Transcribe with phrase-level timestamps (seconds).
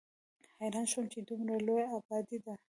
[0.59, 2.53] حېران شوم چې دومره لويه ابادي ده